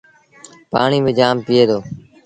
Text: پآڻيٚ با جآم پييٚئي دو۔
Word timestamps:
پآڻيٚ 0.71 1.03
با 1.05 1.11
جآم 1.17 1.37
پييٚئي 1.45 1.65
دو۔ 1.69 1.77